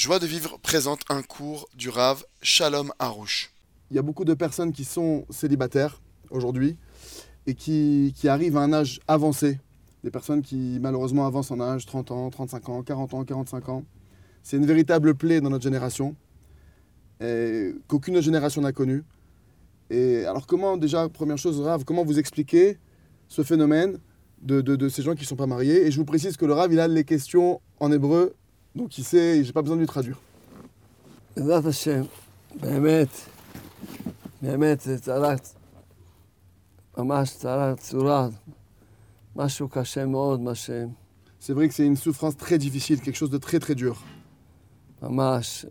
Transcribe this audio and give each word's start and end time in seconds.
Joie 0.00 0.18
de 0.18 0.26
vivre 0.26 0.58
présente 0.62 1.00
un 1.10 1.20
cours 1.20 1.68
du 1.76 1.90
Rav 1.90 2.24
Shalom 2.40 2.90
Harouche. 2.98 3.52
Il 3.90 3.96
y 3.96 3.98
a 3.98 4.02
beaucoup 4.02 4.24
de 4.24 4.32
personnes 4.32 4.72
qui 4.72 4.84
sont 4.86 5.26
célibataires 5.28 6.00
aujourd'hui 6.30 6.78
et 7.46 7.52
qui, 7.52 8.14
arrivent 8.24 8.56
à 8.56 8.60
un 8.62 8.72
âge 8.72 9.00
avancé. 9.06 9.60
Des 10.02 10.10
personnes 10.10 10.40
qui 10.40 10.78
malheureusement 10.80 11.26
avancent 11.26 11.50
en 11.50 11.60
âge 11.60 11.84
30 11.84 12.12
ans, 12.12 12.30
35 12.30 12.68
ans, 12.70 12.82
40 12.82 13.12
ans, 13.12 13.24
45 13.26 13.68
ans. 13.68 13.84
C'est 14.42 14.56
une 14.56 14.64
véritable 14.64 15.14
plaie 15.14 15.42
dans 15.42 15.50
notre 15.50 15.64
génération 15.64 16.16
qu'aucune 17.86 18.22
génération 18.22 18.62
n'a 18.62 18.72
connue. 18.72 19.04
Et 19.90 20.24
alors 20.24 20.46
comment 20.46 20.78
déjà, 20.78 21.10
première 21.10 21.36
chose, 21.36 21.60
Rav, 21.60 21.84
comment 21.84 22.06
vous 22.06 22.18
expliquez 22.18 22.78
ce 23.28 23.42
phénomène 23.42 23.98
de, 24.40 24.62
de- 24.62 24.76
de 24.76 24.88
ces 24.88 25.02
gens 25.02 25.14
qui 25.14 25.24
ne 25.24 25.26
sont 25.26 25.36
pas 25.36 25.46
mariés? 25.46 25.86
Et 25.86 25.90
je 25.90 25.98
vous 25.98 26.06
précise 26.06 26.38
que 26.38 26.46
le 26.46 26.54
Rav, 26.54 26.72
il 26.72 26.80
a 26.80 26.88
les 26.88 27.04
questions 27.04 27.60
en 27.80 27.92
hébreu, 27.92 28.34
donc 28.75 28.97
il 28.97 29.03
sait, 29.03 29.43
j'ai 29.43 29.53
pas 29.53 29.61
besoin 29.61 29.77
de 29.77 29.81
lui 29.81 29.87
traduire. 29.87 30.19
בעזרת 31.37 31.65
השם, 31.65 32.01
באמת, 32.61 33.07
באמת 34.41 34.81
זה 34.81 34.99
צרת, 34.99 35.49
ממש 36.97 37.31
צרת 37.31 37.79
צורה, 37.79 38.27
משהו 39.35 39.69
קשה 39.69 40.05
מאוד, 40.05 40.39
מה 40.41 40.51
C'est 41.39 41.53
vrai 41.53 41.67
que 41.67 41.73
c'est 41.75 41.85
une 41.85 41.97
souffrance 41.97 42.37
très 42.37 42.57
difficile, 42.57 42.99
quelque 43.01 43.17
chose 43.17 43.29
de 43.29 43.37
très 43.37 43.59
très 43.59 43.75
dur. 43.75 43.95
שממש 45.01 45.65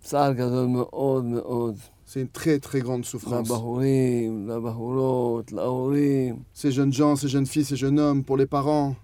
צער 0.00 0.32
גדול 0.32 0.66
מאוד 0.66 1.24
מאוד, 1.24 1.76
C'est 2.06 2.20
une 2.20 2.28
très 2.28 2.58
très 2.58 2.80
grande 2.80 3.04
souffrance. 3.04 3.48
לבחורים, 3.50 4.48
לבחורות, 4.48 5.52
להורים, 5.52 6.42
Ces 6.54 6.70
jeunes 6.70 6.92
gens, 6.92 7.16
ces 7.16 7.28
jeunes 7.28 7.46
filles, 7.46 7.64
ces 7.64 7.76
jeunes 7.76 7.98
hommes, 7.98 8.22
pour 8.24 8.36
les 8.36 8.46
parents, 8.46 8.94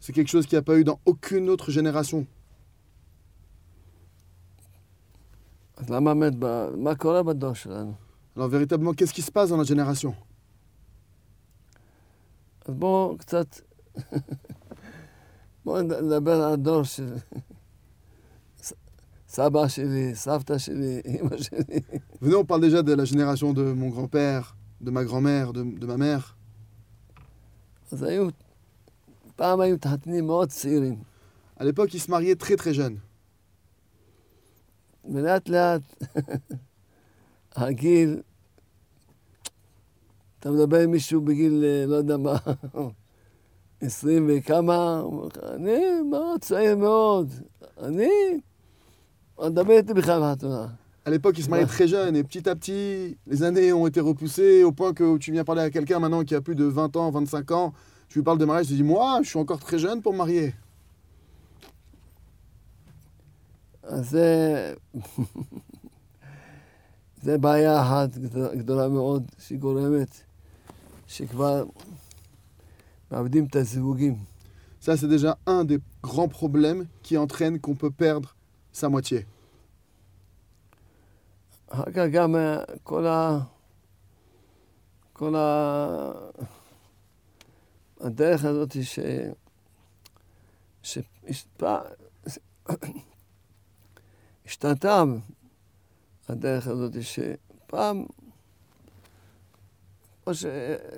c'est 0.00 0.12
quelque 0.12 0.28
chose 0.28 0.46
qu'il 0.46 0.56
n'y 0.56 0.60
a 0.60 0.62
pas 0.62 0.76
eu 0.76 0.84
dans 0.84 1.00
aucune 1.06 1.48
autre 1.48 1.70
génération. 1.70 2.26
Alors 8.36 8.48
véritablement, 8.48 8.92
qu'est-ce 8.92 9.14
qui 9.14 9.22
se 9.22 9.32
passe 9.32 9.48
dans 9.50 9.56
la 9.56 9.64
génération? 9.64 10.14
Bon, 12.68 13.16
Venez, 22.20 22.36
on 22.36 22.44
parle 22.44 22.60
déjà 22.60 22.82
de 22.82 22.92
la 22.92 23.04
génération 23.04 23.52
de 23.52 23.72
mon 23.72 23.88
grand-père, 23.88 24.56
de 24.80 24.90
ma 24.90 25.04
grand-mère, 25.04 25.52
de, 25.52 25.62
de 25.62 25.86
ma 25.86 25.96
mère. 25.96 26.33
אז 27.94 28.02
היו, 28.02 28.28
פעם 29.36 29.60
היו 29.60 29.74
מתחתנים 29.74 30.26
מאוד 30.26 30.48
צעירים, 30.48 30.98
À 31.56 31.62
l'époque, 31.62 31.94
ils 31.94 32.00
se 32.00 32.10
mariaient 32.10 32.34
très 32.34 32.56
très 32.56 32.74
jeunes. 32.74 32.98
ולאט 35.04 35.48
לאט 35.48 35.82
הגיל, 37.56 38.22
אתה 40.40 40.50
מדבר 40.50 40.80
עם 40.80 40.90
מישהו 40.90 41.20
בגיל, 41.20 41.64
אה, 41.64 41.86
לא 41.86 41.94
יודע 41.94 42.16
מה, 42.16 42.36
עשרים 43.80 44.30
וכמה, 44.30 44.98
הוא 44.98 45.12
אומר 45.12 45.26
לך, 45.26 45.38
אני 45.54 46.02
מאוד 46.10 46.40
צעיר 46.40 46.76
מאוד, 46.76 47.30
אני, 47.78 48.40
הוא 49.34 49.48
מדבר 49.48 49.72
איתי 49.72 49.94
בכלל 49.94 50.20
בחתונה. 50.32 50.66
À 51.05 51.09
l'époque, 51.11 51.35
ils 51.39 51.43
se 51.43 51.49
mariaient 51.49 51.63
Ouais. 51.65 51.69
très 51.69 51.87
jeunes 51.87 52.15
et 52.15 52.23
petit 52.23 52.47
à 52.47 52.55
petit, 52.55 53.17
les 53.25 53.41
années 53.43 53.71
ont 53.73 53.87
été 53.87 53.99
repoussées 53.99 54.63
au 54.63 54.71
point 54.71 54.93
que 54.93 55.17
tu 55.17 55.31
viens 55.31 55.43
parler 55.43 55.61
à 55.63 55.69
quelqu'un 55.69 55.99
maintenant 55.99 56.23
qui 56.23 56.35
a 56.35 56.41
plus 56.41 56.55
de 56.55 56.65
20 56.65 56.95
ans, 56.97 57.09
25 57.09 57.51
ans. 57.51 57.73
Tu 58.09 58.19
lui 58.19 58.23
parles 58.23 58.37
de 58.37 58.45
mariage, 58.45 58.67
tu 58.67 58.73
dis 58.73 58.83
Moi, 58.83 59.19
je 59.23 59.29
suis 59.29 59.39
encore 59.39 59.59
très 59.59 59.79
jeune 59.79 60.01
pour 60.01 60.13
me 60.13 60.17
marier. 60.19 60.53
אז 63.83 64.09
זה, 64.09 64.73
זה 67.23 67.37
בעיה 67.37 67.81
אחת 67.81 68.17
גדולה- 68.17 68.55
גדולה 68.55 68.87
מאוד, 68.87 69.23
שגורמת 69.39 70.21
שכבר 71.07 71.65
מאבדים 73.11 73.45
את 73.45 73.55
הזיווגים. 73.55 74.15
Ça, 74.81 74.95
c'est 74.95 75.07
déjà 75.09 75.37
un 75.45 75.65
des 75.65 75.79
grands 76.03 76.29
problèmes 76.29 76.85
qui 77.03 77.17
entraîne 77.17 77.59
qu'on 77.59 77.75
peut 77.75 77.91
perdre 77.91 78.35
sa 78.71 78.87
moitié. 78.89 79.25
אחר 81.67 81.91
כך 81.91 82.05
גם 82.11 82.35
אה, 82.35 82.57
כל 82.83 83.07
ה... 83.07 83.39
כל 85.13 85.35
ה... 85.35 86.11
הדרך 87.99 88.45
הזאת 88.45 88.83
ש... 88.83 88.99
ש... 90.83 90.97
השפע... 91.27 91.79
השתנתה 94.45 95.03
הדרך 96.29 96.67
הזאת 96.67 96.93
שפעם, 97.01 98.05
כמו, 100.23 100.33
ש... 100.33 100.45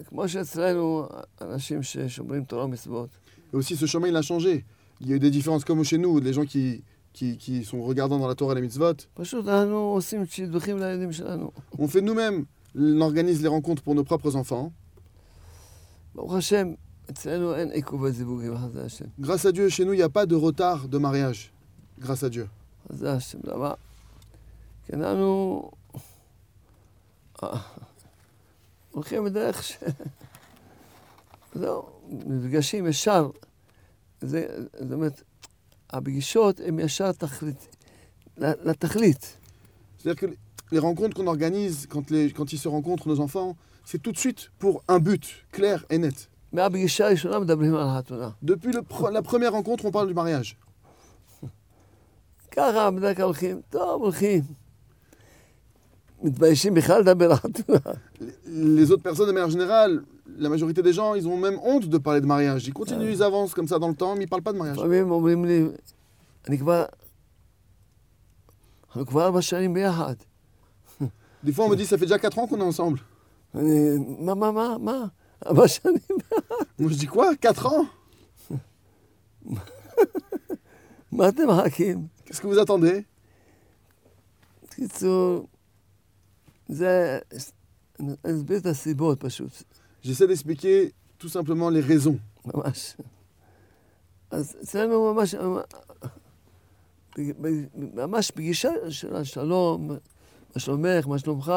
כמו 0.06 0.30
שאצלנו 0.30 1.08
אנשים 1.42 1.84
ששומרים 1.84 2.44
תורה 2.44 2.66
ומצוות, 2.66 3.09
Et 3.52 3.56
aussi, 3.56 3.76
ce 3.76 3.86
chemin, 3.86 4.08
il 4.08 4.16
a 4.16 4.22
changé. 4.22 4.66
Il 5.02 5.09
y 5.09 5.14
a 5.14 5.16
eu 5.16 5.20
des 5.20 5.32
différences 5.32 5.66
comme 5.66 5.84
chez 5.84 5.98
nous, 5.98 6.20
les 6.20 6.34
gens 6.34 6.46
qui, 6.46 6.84
qui, 7.16 7.65
sont 7.65 7.82
regardants 7.82 8.19
dans 8.19 8.28
la 8.28 8.34
Torah 8.34 8.53
et 8.53 8.56
les 8.56 8.62
mitzvot. 8.62 8.94
On 11.78 11.88
fait 11.88 12.03
nous-mêmes, 12.03 12.44
on 12.78 13.00
organise 13.00 13.43
les 13.43 13.49
rencontres 13.49 13.82
pour 13.82 13.94
nos 13.94 14.04
propres 14.04 14.37
enfants. 14.37 14.72
Grâce 19.19 19.47
à 19.47 19.53
Dieu, 19.53 19.69
chez 19.69 19.84
nous, 19.84 19.94
il 19.94 19.97
n'y 19.97 20.03
a 20.03 20.09
pas 20.09 20.27
de 20.27 20.34
retard 20.34 20.88
de 20.88 20.99
mariage. 20.99 21.53
Grâce 21.99 22.22
à 22.22 22.28
Dieu. 22.28 22.49
הפגישות 35.90 36.59
הן 36.59 36.80
ישר 36.80 37.12
תכלית, 37.12 37.76
לתכלית. 38.38 39.38
C'est-à-dire 39.98 40.16
que 40.16 40.26
les 40.72 40.80
rencontres 40.80 41.16
qu'on 41.18 41.28
organise, 41.28 41.86
quand, 41.88 42.09
les, 42.12 42.32
quand 42.32 42.54
ils 42.54 42.58
se 42.58 42.68
rencontrent, 42.68 43.08
nos 43.08 43.20
enfants, 43.20 43.56
c'est 43.86 44.02
tout 44.02 44.12
de 44.12 44.18
suite 44.18 44.50
pour 44.59 44.84
un 44.88 45.00
but 45.00 45.26
clair 45.52 45.86
et 45.90 45.98
net. 45.98 46.28
מהפגישה 46.54 47.06
הראשונה 47.06 47.40
מדברים 47.40 47.76
על 47.76 47.88
החתונה. 47.88 48.30
Depuis 48.44 48.72
le 48.74 48.82
pre- 48.82 49.12
la 49.12 49.22
première 49.22 49.54
rencontre, 49.54 49.86
on 49.86 49.92
parle 49.92 50.08
du 50.08 50.14
mariage. 50.14 50.56
ככה 52.52 52.92
בדרך 52.92 53.18
כלל 53.18 53.26
הולכים, 53.26 53.62
טוב, 53.70 54.02
הולכים. 54.02 54.42
מתביישים 56.24 56.74
בכלל 56.74 57.02
לדבר 57.02 57.32
על 57.32 57.36
חתונה. 57.36 57.80
Les 58.46 58.92
autres 58.92 59.04
personnes, 59.04 59.28
de 59.28 59.32
manière 59.32 59.50
générale, 59.50 60.04
la 60.38 60.50
majorité 60.50 60.82
des 60.82 60.94
gens, 60.94 61.14
ils 61.16 61.28
ont 61.28 61.38
même 61.38 61.59
honte 61.64 61.88
de 61.88 61.98
parler 61.98 62.22
de 62.22 62.26
mariage. 62.26 62.68
Ils 62.68 62.74
continuent, 62.74 63.12
ils 63.12 63.24
avancent 63.24 63.54
comme 63.54 63.68
ça 63.68 63.80
dans 63.80 63.90
le 63.90 63.96
temps, 63.96 64.14
mais 64.16 64.24
ils 64.24 64.26
ne 64.26 64.30
parlent 64.30 64.44
pas 64.44 64.54
de 64.54 64.58
mariage. 64.58 64.78
לפעמים 64.78 65.12
אומרים 65.12 65.46
לי, 65.46 65.66
אני 66.48 66.58
כבר, 66.58 66.86
אנחנו 68.88 69.06
כבר 69.06 69.26
ארבע 69.26 69.42
שנים 69.42 69.74
ביחד. 69.74 70.16
Des 71.44 71.54
fois, 71.54 71.66
on 71.66 71.70
me 71.70 71.76
dit, 71.76 71.86
ça 71.86 71.98
fait 71.98 72.06
déjà 72.06 72.20
4 72.20 72.40
ans 72.40 72.48
qu'on 72.48 72.59
est 72.59 72.64
ensemble. 72.64 73.00
אני, 73.56 73.98
מה, 74.20 74.36
מה, 74.36 74.52
מה, 74.52 74.78
מה? 74.80 75.06
ארבע 75.46 75.68
שנים? 75.68 76.18
Moi, 76.80 76.90
je 76.92 76.98
dis 76.98 77.08
quoi 77.08 77.36
4 77.36 77.66
ans 77.66 77.86
מה 81.12 81.30
אתם 81.30 81.48
מחכים? 81.48 82.08
Qu'est-ce 82.26 82.42
que 82.42 82.48
vous 82.48 82.59
attendez 82.59 83.04
בקיצור, 84.70 85.48
זה, 86.68 87.20
אני 88.00 88.14
אסביר 88.36 88.58
את 88.58 88.66
הסיבות 88.66 89.20
פשוט, 89.20 89.64
J'essaie 90.06 90.28
d'expliquer 90.28 90.94
tout 91.18 91.30
simplement 91.30 91.70
les 91.70 91.82
raisons. 91.82 92.18
ממש. 92.46 92.96
אז 94.32 94.56
אצלנו 94.64 95.14
ממש, 95.14 95.35
ממש 97.94 98.32
פגישה 98.32 98.72
של 98.90 99.16
השלום, 99.16 99.88
מה 100.56 100.62
שלומך, 100.62 101.08
מה 101.08 101.20
שלומך, 101.20 101.53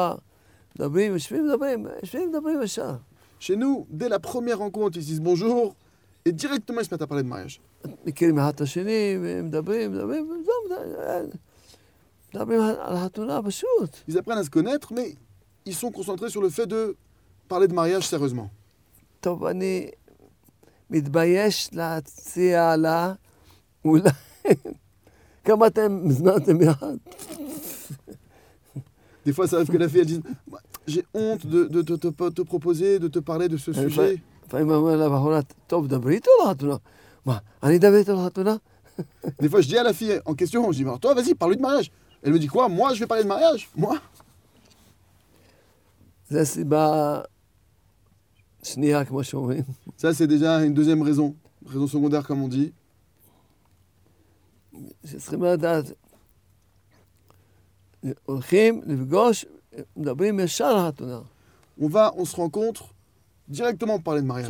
מדברים, 0.75 1.13
יושבים, 1.13 1.47
מדברים, 1.47 1.87
יושבים, 2.01 2.29
מדברים 2.29 2.61
ישר. 2.61 2.95
Chez 3.39 3.55
nous, 3.57 3.85
dès 3.89 4.09
la 4.09 4.19
première 4.19 4.59
rencontre, 4.59 4.97
ils 4.97 5.03
se 5.03 5.07
disent 5.07 5.21
bonjour 5.21 5.75
et 6.25 6.31
directement 6.31 6.79
ils 6.79 6.85
se 6.85 6.91
mettent 6.91 7.01
à 7.01 7.07
parler 7.07 7.23
de 7.23 7.29
mariage. 7.29 7.59
מכירים 8.05 8.39
אחד 8.39 8.53
את 8.53 8.61
השני, 8.61 9.17
ומדברים, 9.21 9.91
מדברים, 9.91 10.29
וזהו, 10.29 11.33
מדברים 12.33 12.61
על 12.61 12.75
על 12.79 12.95
החתונה 12.95 13.39
פשוט. 13.45 13.95
Ils 14.09 14.17
apprennent 14.17 14.37
à 14.37 14.43
se 14.43 14.49
connaître, 14.49 14.93
mais 14.93 15.15
ils 15.65 15.75
sont 15.75 15.91
concentrés 15.91 16.29
sur 16.29 16.41
le 16.41 16.49
fait 16.49 16.67
de 16.67 16.95
parler 17.49 17.67
de 17.67 17.73
mariage 17.73 18.05
sérieusement. 18.07 18.49
טוב, 19.21 19.43
אני 19.45 19.87
מתבייש 20.89 21.69
להציע 21.73 22.75
לה, 22.75 23.13
אולי, 23.85 24.09
כמה 25.43 25.67
אתם, 25.67 26.07
מזמן 26.07 26.37
אתם 26.37 26.57
ביחד? 26.57 26.95
Des 29.27 29.33
fois, 29.33 29.47
ça 29.47 29.55
arrive 29.57 29.69
que 29.71 29.77
la 29.77 29.89
fille, 29.89 30.01
elle 30.01 30.05
dise 30.05 30.21
Moi, 30.47 30.59
J'ai 30.87 31.03
honte 31.15 31.47
de, 31.47 31.65
de 31.65 31.81
te, 31.81 31.93
te- 31.93 32.29
te 32.29 32.41
proposer, 32.43 32.99
de 32.99 33.07
te 33.07 33.17
parler 33.19 33.47
de 33.49 33.57
ce 33.57 33.71
Elle 33.71 33.89
sujet. 33.89 34.19
לפעמים 34.47 34.69
אומר 34.69 34.95
לבחורה, 34.97 35.39
טוב, 35.67 35.87
דברי 35.87 36.15
איתו 36.15 36.31
לחתונה. 36.49 36.75
מה, 37.25 37.37
אני 37.63 37.77
אדבר 37.77 37.95
איתו 37.97 38.13
לחתונה? 38.25 38.55
Des 39.41 39.49
fois, 39.49 39.61
je 39.61 39.67
dis 39.67 39.77
à 39.77 39.83
la 39.83 39.93
fille 39.93 40.21
en 40.25 40.33
question, 40.35 40.71
je 40.71 40.77
dis, 40.77 40.83
alors 40.83 40.99
toi, 40.99 41.13
vas-y, 41.15 41.33
parle-lui 41.33 41.57
de 41.57 41.61
mariage. 41.61 41.91
Elle 42.23 42.33
me 42.33 42.39
dit 42.39 42.47
quoi 42.47 42.69
Moi, 42.69 42.93
je 42.93 42.99
vais 42.99 43.07
parler 43.07 43.23
de 43.23 43.27
mariage 43.27 43.69
Moi 43.75 43.97
זו 46.29 46.45
סיבה 46.45 46.85
שנייה, 46.85 47.21
כמו 47.21 47.23
שאומרים. 47.23 47.38
Ça, 49.96 50.12
c'est 50.12 50.26
déjà 50.26 50.62
une 50.64 50.74
deuxième 50.74 51.02
raison, 51.02 51.34
raison 51.66 51.86
secondaire, 51.86 52.26
comme 52.26 52.42
on 52.42 52.48
dit. 52.48 52.72
On 61.80 61.88
va, 61.88 62.12
on 62.16 62.24
se 62.24 62.36
rencontre 62.36 62.94
directement 63.48 63.94
pour 63.94 64.04
parler 64.04 64.22
de 64.22 64.26
mariage. 64.26 64.48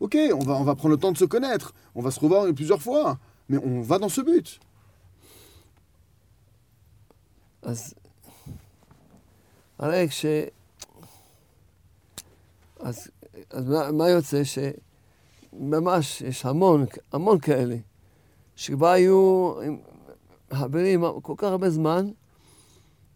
Ok, 0.00 0.18
on 0.34 0.40
va, 0.40 0.54
on 0.54 0.64
va 0.64 0.74
prendre 0.74 0.94
le 0.94 1.00
temps 1.00 1.12
de 1.12 1.16
se 1.16 1.24
connaître, 1.24 1.72
on 1.94 2.02
va 2.02 2.10
se 2.10 2.18
revoir 2.18 2.52
plusieurs 2.52 2.82
fois, 2.82 3.18
mais 3.48 3.58
on 3.58 3.82
va 3.82 3.98
dans 3.98 4.08
ce 4.08 4.20
but. 4.20 4.58
אז 7.62 7.94
הרי 9.78 10.08
כש... 10.08 10.26
אז, 12.80 13.08
אז 13.50 13.68
מה, 13.68 13.92
מה 13.92 14.08
יוצא? 14.08 14.42
שממש 14.44 16.20
יש 16.20 16.46
המון, 16.46 16.84
המון 17.12 17.38
כאלה, 17.38 17.76
שכבר 18.56 18.88
היו 18.88 19.54
עם 19.66 19.78
חברים 20.52 21.04
כל 21.22 21.34
כך 21.36 21.48
הרבה 21.48 21.70
זמן, 21.70 22.10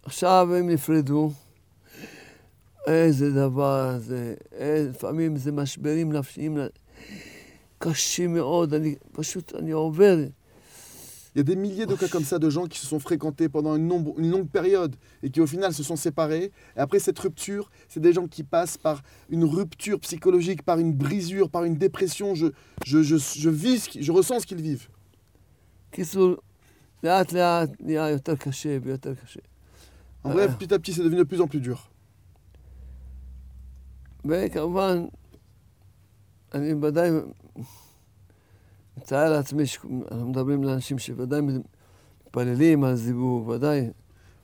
עכשיו 0.02 0.54
הם 0.54 0.70
נפרדו. 0.70 1.30
איזה 2.86 3.30
דבר 3.30 3.98
זה, 3.98 4.34
איזה, 4.52 4.90
לפעמים 4.90 5.36
זה 5.36 5.52
משברים 5.52 6.12
נפשיים 6.12 6.58
קשים 7.78 8.34
מאוד, 8.34 8.74
אני 8.74 8.94
פשוט, 9.12 9.54
אני 9.54 9.70
עובר. 9.70 10.16
Il 11.36 11.40
y 11.40 11.42
a 11.42 11.44
des 11.44 11.56
milliers 11.56 11.84
de 11.84 11.94
cas 11.94 12.08
comme 12.08 12.24
ça 12.24 12.38
de 12.38 12.48
gens 12.48 12.64
qui 12.64 12.78
se 12.78 12.86
sont 12.86 12.98
fréquentés 12.98 13.50
pendant 13.50 13.76
une, 13.76 13.86
nombre, 13.86 14.14
une 14.18 14.30
longue 14.30 14.48
période 14.48 14.96
et 15.22 15.28
qui 15.28 15.42
au 15.42 15.46
final 15.46 15.74
se 15.74 15.82
sont 15.82 15.94
séparés. 15.94 16.50
Et 16.74 16.80
après 16.80 16.98
cette 16.98 17.18
rupture, 17.18 17.70
c'est 17.90 18.00
des 18.00 18.14
gens 18.14 18.26
qui 18.26 18.42
passent 18.42 18.78
par 18.78 19.02
une 19.28 19.44
rupture 19.44 20.00
psychologique, 20.00 20.62
par 20.62 20.78
une 20.78 20.94
brisure, 20.94 21.50
par 21.50 21.64
une 21.64 21.76
dépression. 21.76 22.34
Je, 22.34 22.46
je, 22.86 23.02
je, 23.02 23.16
je 23.18 23.50
vis, 23.50 23.86
je 24.00 24.12
ressens 24.12 24.40
ce 24.40 24.46
qu'ils 24.46 24.62
vivent. 24.62 24.88
En 30.24 30.30
vrai, 30.30 30.48
petit 30.48 30.72
à 30.72 30.78
petit, 30.78 30.94
c'est 30.94 31.02
devenu 31.02 31.18
de 31.18 31.24
plus 31.24 31.42
en 31.42 31.48
plus 31.48 31.60
dur. 31.60 31.90
Mais 34.24 34.48
מתאר 38.97 39.29
לעצמי 39.31 39.65
שאנחנו 39.65 40.29
מדברים 40.29 40.63
לאנשים 40.63 40.99
שוודאי 40.99 41.41
מתפללים 41.41 42.83
על 42.83 42.95
זיווג, 42.95 43.47
ודאי. 43.47 43.89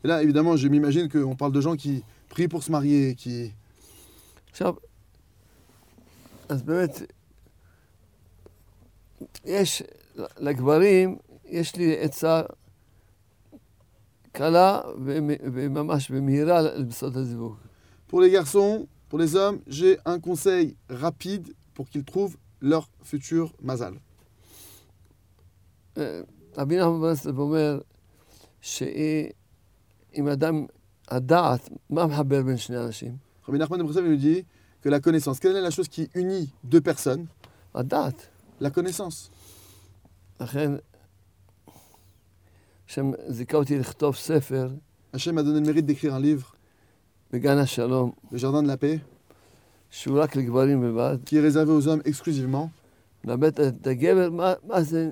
Et 0.04 0.08
là, 0.08 0.22
évidemment, 0.24 0.56
je 0.56 0.68
m'imagine 0.68 1.10
qu'on 1.10 1.36
parle 1.36 1.52
de 1.52 1.60
gens 1.62 1.76
qui 1.76 2.04
prient 2.30 2.48
pour 2.48 2.64
se 2.64 2.72
marier, 2.72 3.16
qui... 3.16 3.52
עכשיו, 4.52 4.74
אז 6.50 6.62
באמת, 6.64 7.02
יש, 9.46 9.84
לגברים, 10.38 11.18
יש 11.46 11.76
לי 11.76 12.00
עצה 12.00 12.42
קלה 14.32 14.82
ומ- 14.98 15.42
וממש 15.54 16.12
במהירה 16.12 16.62
לבסוד 16.62 17.18
הזיווג. 17.18 17.56
Pour 18.10 18.22
les 18.22 18.32
garçons, 18.32 18.88
pour 19.10 19.20
les 19.20 19.36
hommes, 19.36 19.60
j'ai 19.68 19.98
un 20.06 20.20
conseil 20.20 20.76
rapide 20.90 21.54
pour 21.74 21.90
qu'ils 21.90 22.06
trouvent 22.06 22.38
leur 22.62 22.88
futur 23.04 23.54
mazal. 23.62 23.96
רבי 26.58 26.78
נחמן 26.78 27.02
ברסלב 27.02 27.40
אומר 27.40 27.80
שאם 28.62 30.28
אדם, 30.34 30.66
הדעת, 31.08 31.70
מה 31.90 32.06
מחבר 32.06 32.42
בין 32.42 32.58
שני 32.58 32.78
אנשים? 32.78 33.28
Rabbi 33.48 33.58
Nachman 33.58 33.78
de 33.78 33.84
Breslev 33.84 34.04
nous 34.10 34.18
dit 34.18 34.46
que 34.82 34.90
la 34.90 35.00
connaissance, 35.00 35.40
quelle 35.40 35.56
est 35.56 35.62
la 35.62 35.72
chose 35.72 35.88
qui 35.88 36.10
unit 36.16 36.52
deux 36.66 36.82
personnes 36.82 37.28
הדעת. 37.74 38.28
La 38.60 38.70
connaissance. 38.70 39.30
לכן, 40.42 40.72
השם 42.90 43.12
זיכה 43.28 43.58
אותי 43.58 43.80
לכתוב 43.80 44.16
ספר 44.16 44.70
Hachem 45.14 45.36
m'a 45.36 45.44
donné 45.44 45.62
le 45.62 45.66
mérite 45.66 45.86
d'écrire 45.86 46.14
un 46.14 46.20
livre, 46.20 46.54
בגן 47.32 47.58
השלום, 47.58 48.12
Le 48.32 48.38
Jardin 48.38 48.62
de 48.62 48.68
la 48.68 48.78
Paix, 48.78 49.00
שהוא 49.90 50.20
רק 50.20 50.36
לגברים 50.36 50.82
בלבד, 50.82 51.18
qui 51.26 51.38
est 51.38 51.42
réservé 51.42 51.72
aux 51.72 51.88
hommes 51.88 52.02
exclusivement. 52.06 52.70
מלמד 53.24 53.60
את 53.60 53.88
הגבר 53.88 54.30
מה, 54.30 54.54
מה, 54.64 54.82
זה, 54.82 55.12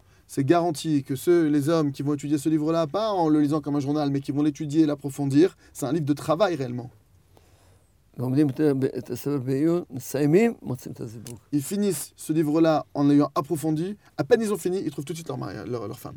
c'est 0.33 0.45
garanti 0.45 1.03
que 1.03 1.17
ceux, 1.17 1.49
les 1.49 1.67
hommes 1.67 1.91
qui 1.91 2.03
vont 2.03 2.13
étudier 2.13 2.37
ce 2.37 2.47
livre-là, 2.47 2.87
pas 2.87 3.11
en 3.11 3.27
le 3.27 3.41
lisant 3.41 3.59
comme 3.59 3.75
un 3.75 3.81
journal, 3.81 4.09
mais 4.11 4.21
qui 4.21 4.31
vont 4.31 4.43
l'étudier, 4.43 4.83
et 4.83 4.85
l'approfondir, 4.85 5.57
c'est 5.73 5.85
un 5.85 5.91
livre 5.91 6.05
de 6.05 6.13
travail 6.13 6.55
réellement. 6.55 6.89
Ils 11.51 11.61
finissent 11.61 12.13
ce 12.15 12.31
livre-là 12.31 12.85
en 12.93 13.03
l'ayant 13.03 13.29
approfondi. 13.35 13.97
À 14.15 14.23
peine 14.23 14.39
ils 14.39 14.53
ont 14.53 14.57
fini, 14.57 14.81
ils 14.81 14.89
trouvent 14.89 15.03
tout 15.03 15.11
de 15.11 15.17
suite 15.17 15.27
leur, 15.27 15.37
mari, 15.37 15.57
leur, 15.67 15.99
femme. 15.99 16.15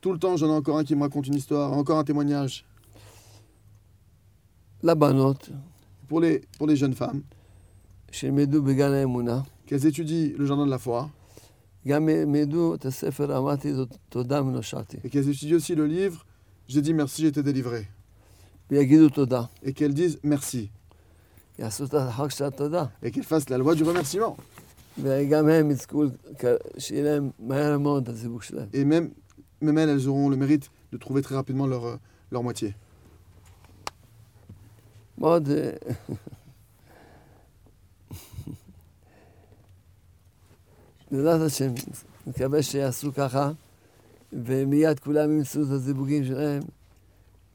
Tout 0.00 0.12
le 0.12 0.20
temps, 0.20 0.36
j'en 0.36 0.46
ai 0.46 0.54
encore 0.54 0.78
un 0.78 0.84
qui 0.84 0.94
me 0.94 1.02
raconte 1.02 1.26
une 1.26 1.34
histoire, 1.34 1.72
encore 1.72 1.98
un 1.98 2.04
témoignage. 2.04 2.64
La 4.80 4.94
banote. 4.94 5.50
Pour 6.06 6.20
les, 6.20 6.42
pour 6.56 6.68
les 6.68 6.76
jeunes 6.76 6.94
femmes. 6.94 7.22
Qu'elles 9.66 9.86
étudient 9.86 10.30
le 10.38 10.46
jardin 10.46 10.64
de 10.64 10.70
la 10.70 10.78
foi. 10.78 11.10
גם 11.87 12.09
ילמדו 12.09 12.75
את 12.75 12.85
הספר, 12.85 13.37
אמרתי 13.37 13.73
זאת, 13.73 13.97
תודה 14.09 14.41
ונושעתי, 14.41 14.97
et 14.97 15.09
qu'elles 15.09 15.29
étudient 15.29 15.55
aussi 15.57 15.75
le 15.75 15.85
livre 15.87 16.25
J'ai 16.67 16.81
dit 16.81 16.93
merci, 16.93 17.21
j'ai 17.21 17.27
été 17.27 17.43
délivré. 17.43 17.83
ויגידו 18.71 19.09
תודה. 19.09 19.41
Et 19.63 19.73
qu'elles 19.73 19.93
disent 19.93 20.19
merci. 20.23 20.67
יעשו 21.59 21.85
את 21.85 21.93
החג 21.93 22.29
של 22.29 22.43
התודה. 22.43 22.85
Et 23.03 23.11
qu'elles 23.11 23.23
fassent 23.25 23.49
la 23.49 23.57
loi 23.57 23.75
du 23.75 23.83
remerciement. 23.83 24.35
וגם 25.01 25.49
הם 25.49 25.71
יזכו, 25.71 26.03
כ- 26.39 26.45
שיהיה 26.77 27.03
להם 27.03 27.29
מהר 27.39 27.77
מאוד 27.77 28.03
את 28.03 28.09
הזיווג 28.09 28.41
שלהם. 28.41 28.67
Et 28.73 28.83
même, 28.85 29.09
même 29.61 29.77
elles, 29.77 29.89
elles 29.89 30.07
auront 30.07 30.29
le 30.29 30.35
mérite 30.37 30.69
de 30.93 30.97
trouver 30.97 31.21
très 31.21 31.35
rapidement 31.35 31.67
leur, 31.67 31.85
euh, 31.85 31.95
leur 32.31 32.43
moitié. 32.43 32.73
מאוד... 35.17 35.49
בעזרת 41.11 41.41
השם, 41.41 41.73
מקווה 42.27 42.63
שיעשו 42.63 43.13
ככה, 43.13 43.51
ומיד 44.33 44.99
כולם 44.99 45.31
ימצאו 45.31 45.63
את 45.63 45.69
הזיווגים 45.69 46.25
שלהם, 46.25 46.61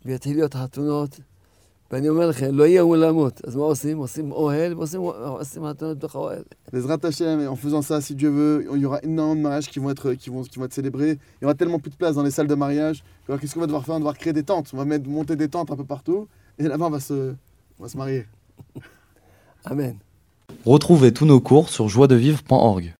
ויתחיל 0.04 0.36
להיות 0.36 0.54
חתונות. 0.54 1.20
ואני 1.90 2.08
אומר 2.08 2.28
לכם, 2.28 2.48
לא 2.52 2.64
יהיה 2.64 2.82
אולמות. 2.82 3.40
אז 3.44 3.56
מה 3.56 3.62
עושים? 3.62 3.98
עושים 3.98 4.32
אוהל, 4.32 4.74
ועושים 4.74 5.00
עושים 5.00 5.62
חתונות 5.66 5.98
בתוך 5.98 6.14
האוהל. 6.14 6.42
Les 6.72 6.90
Hashem, 7.04 7.40
et 7.40 7.46
en 7.46 7.54
faisant 7.54 7.82
ça, 7.82 8.00
si 8.00 8.14
Dieu 8.16 8.30
veut, 8.30 8.68
il 8.74 8.80
y 8.80 8.86
aura 8.86 9.00
énormément 9.02 9.36
de 9.36 9.40
mariages 9.40 9.68
qui 9.68 9.78
vont 9.78 9.90
être, 9.90 10.14
qui 10.14 10.30
vont, 10.30 10.42
qui 10.42 10.58
vont 10.58 10.64
être 10.64 10.72
célébrés. 10.72 11.12
Il 11.12 11.42
y 11.42 11.44
aura 11.44 11.54
tellement 11.54 11.78
plus 11.78 11.90
de 11.90 11.96
place 11.96 12.16
dans 12.16 12.24
les 12.24 12.32
salles 12.32 12.48
de 12.48 12.56
mariage. 12.56 13.04
Alors 13.28 13.40
qu'est-ce 13.40 13.54
qu'on 13.54 13.60
va 13.60 13.66
devoir 13.66 13.84
faire 13.84 13.94
On 13.94 13.98
va 13.98 14.00
devoir 14.00 14.18
créer 14.18 14.32
des 14.32 14.42
tentes. 14.42 14.70
On 14.74 14.76
va 14.76 14.84
mettre, 14.84 15.08
monter 15.08 15.36
des 15.36 15.48
tentes 15.48 15.70
un 15.70 15.76
peu 15.76 15.84
partout. 15.84 16.26
Et 16.58 16.64
là-bas, 16.64 16.86
on 16.86 16.90
va 16.90 17.00
se, 17.00 17.34
on 17.78 17.82
va 17.84 17.88
se 17.88 17.96
marier. 17.96 18.26
אמן. 19.70 19.96
Retrouvez 20.64 21.12
tous 21.12 21.26
nos 21.26 21.40
cours 21.40 21.68
sur 21.68 21.88
joiedevivre.org. 21.88 22.94